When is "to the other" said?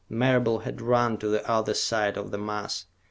1.19-1.75